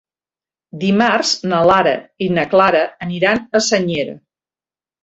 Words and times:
Dimarts 0.83 1.33
na 1.51 1.59
Lara 1.73 1.93
i 2.29 2.31
na 2.39 2.49
Clara 2.55 2.83
aniran 3.09 3.47
a 3.61 3.67
Senyera. 3.71 4.23